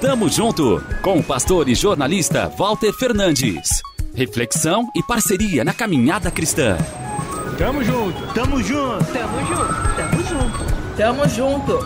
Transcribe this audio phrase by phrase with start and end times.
[0.00, 3.82] Tamo junto com o pastor e jornalista Walter Fernandes.
[4.14, 6.78] Reflexão e parceria na caminhada cristã.
[7.58, 11.78] Tamo junto, tamo junto, tamo junto, tamo junto, tamo junto.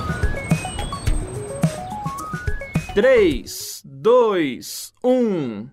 [2.94, 5.68] 3, 2, 1.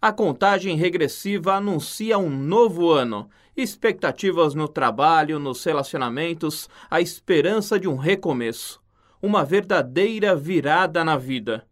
[0.00, 3.28] A contagem regressiva anuncia um novo ano.
[3.54, 8.80] Expectativas no trabalho, nos relacionamentos, a esperança de um recomeço.
[9.20, 11.66] Uma verdadeira virada na vida.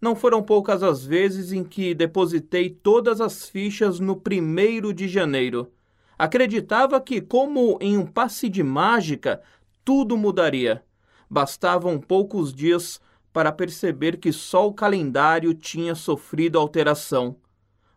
[0.00, 5.72] Não foram poucas as vezes em que depositei todas as fichas no primeiro de janeiro.
[6.16, 9.42] Acreditava que, como em um passe de mágica,
[9.84, 10.84] tudo mudaria.
[11.28, 13.00] Bastavam poucos dias
[13.32, 17.36] para perceber que só o calendário tinha sofrido alteração.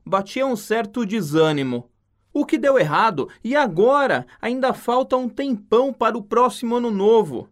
[0.06, 1.90] Batia um certo desânimo.
[2.34, 3.30] O que deu errado?
[3.44, 4.26] E agora?
[4.42, 7.50] Ainda falta um tempão para o próximo ano novo.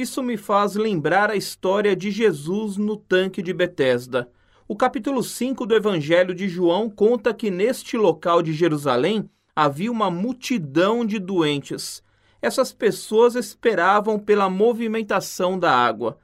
[0.00, 4.30] Isso me faz lembrar a história de Jesus no tanque de Betesda.
[4.66, 10.10] O capítulo 5 do Evangelho de João conta que neste local de Jerusalém havia uma
[10.10, 12.02] multidão de doentes.
[12.40, 16.16] Essas pessoas esperavam pela movimentação da água.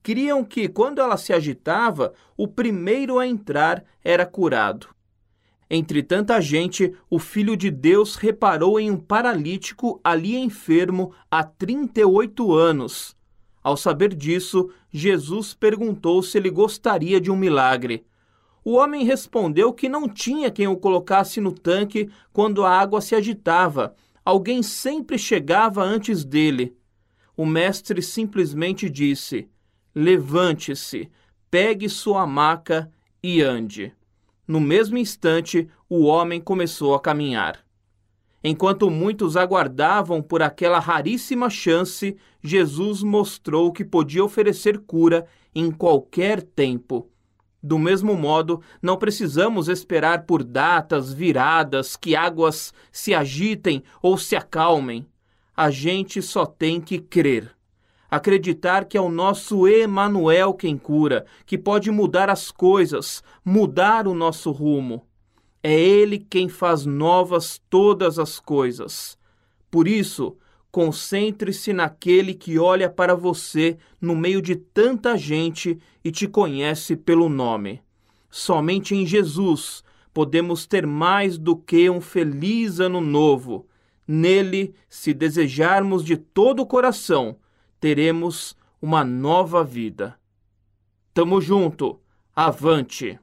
[0.00, 4.90] Criam que, quando ela se agitava, o primeiro a entrar era curado.
[5.70, 12.54] Entre tanta gente, o Filho de Deus reparou em um paralítico ali enfermo há 38
[12.54, 13.14] anos.
[13.62, 18.06] Ao saber disso, Jesus perguntou se ele gostaria de um milagre.
[18.64, 23.14] O homem respondeu que não tinha quem o colocasse no tanque quando a água se
[23.14, 23.94] agitava.
[24.24, 26.74] Alguém sempre chegava antes dele.
[27.36, 29.48] O mestre simplesmente disse:
[29.94, 31.10] Levante-se,
[31.50, 32.90] pegue sua maca
[33.22, 33.92] e ande.
[34.48, 37.62] No mesmo instante, o homem começou a caminhar.
[38.42, 46.40] Enquanto muitos aguardavam por aquela raríssima chance, Jesus mostrou que podia oferecer cura em qualquer
[46.40, 47.10] tempo.
[47.62, 54.34] Do mesmo modo, não precisamos esperar por datas viradas que águas se agitem ou se
[54.34, 55.06] acalmem.
[55.54, 57.57] A gente só tem que crer
[58.10, 64.14] acreditar que é o nosso Emanuel quem cura, que pode mudar as coisas, mudar o
[64.14, 65.06] nosso rumo.
[65.62, 69.18] É ele quem faz novas todas as coisas.
[69.70, 70.36] Por isso,
[70.70, 77.28] concentre-se naquele que olha para você no meio de tanta gente e te conhece pelo
[77.28, 77.82] nome.
[78.30, 79.82] Somente em Jesus
[80.14, 83.66] podemos ter mais do que um feliz ano novo.
[84.06, 87.36] Nele, se desejarmos de todo o coração,
[87.80, 90.16] teremos uma nova vida.
[91.12, 92.00] Tamo junto,
[92.34, 93.18] avante!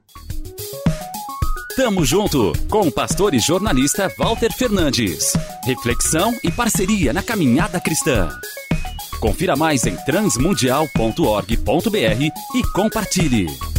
[1.76, 5.34] Tamo junto com o pastor e jornalista Walter Fernandes.
[5.62, 8.30] Reflexão e parceria na caminhada cristã.
[9.20, 12.22] Confira mais em transmundial.org.br
[12.54, 13.75] e compartilhe.